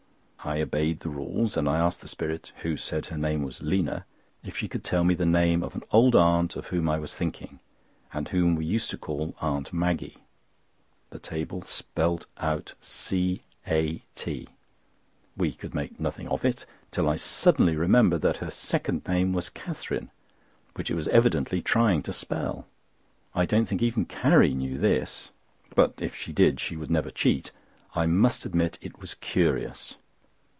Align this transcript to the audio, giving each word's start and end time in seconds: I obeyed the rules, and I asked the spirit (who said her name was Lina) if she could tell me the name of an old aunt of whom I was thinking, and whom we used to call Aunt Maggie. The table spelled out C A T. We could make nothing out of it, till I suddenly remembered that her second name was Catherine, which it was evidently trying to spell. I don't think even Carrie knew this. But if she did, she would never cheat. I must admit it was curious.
I 0.43 0.59
obeyed 0.59 1.01
the 1.01 1.09
rules, 1.09 1.55
and 1.55 1.69
I 1.69 1.77
asked 1.77 2.01
the 2.01 2.07
spirit 2.07 2.51
(who 2.63 2.75
said 2.75 3.05
her 3.05 3.17
name 3.17 3.43
was 3.43 3.61
Lina) 3.61 4.05
if 4.43 4.57
she 4.57 4.67
could 4.67 4.83
tell 4.83 5.03
me 5.03 5.13
the 5.13 5.23
name 5.25 5.61
of 5.61 5.75
an 5.75 5.83
old 5.91 6.15
aunt 6.15 6.55
of 6.55 6.69
whom 6.69 6.89
I 6.89 6.97
was 6.97 7.15
thinking, 7.15 7.59
and 8.11 8.27
whom 8.27 8.55
we 8.55 8.65
used 8.65 8.89
to 8.89 8.97
call 8.97 9.35
Aunt 9.39 9.71
Maggie. 9.71 10.17
The 11.11 11.19
table 11.19 11.61
spelled 11.61 12.25
out 12.37 12.73
C 12.81 13.43
A 13.67 14.01
T. 14.15 14.49
We 15.37 15.53
could 15.53 15.75
make 15.75 15.99
nothing 15.99 16.25
out 16.25 16.33
of 16.33 16.45
it, 16.45 16.65
till 16.89 17.07
I 17.07 17.17
suddenly 17.17 17.75
remembered 17.75 18.23
that 18.23 18.37
her 18.37 18.49
second 18.49 19.07
name 19.07 19.33
was 19.33 19.47
Catherine, 19.47 20.09
which 20.73 20.89
it 20.89 20.95
was 20.95 21.07
evidently 21.09 21.61
trying 21.61 22.01
to 22.01 22.11
spell. 22.11 22.65
I 23.35 23.45
don't 23.45 23.65
think 23.67 23.83
even 23.83 24.05
Carrie 24.05 24.55
knew 24.55 24.79
this. 24.79 25.29
But 25.75 25.93
if 25.99 26.15
she 26.15 26.33
did, 26.33 26.59
she 26.59 26.75
would 26.77 26.89
never 26.89 27.11
cheat. 27.11 27.51
I 27.93 28.07
must 28.07 28.43
admit 28.43 28.79
it 28.81 28.97
was 28.99 29.13
curious. 29.13 29.93